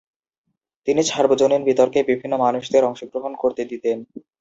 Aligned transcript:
তিনি 0.87 1.01
সার্বজনীন 1.03 1.61
বিতর্কে 1.65 1.99
বিভিন্ন 2.03 2.33
মানুষদের 2.43 2.87
অংশগ্রহণ 2.89 3.33
করতে 3.41 3.61
দিতেন। 3.71 3.97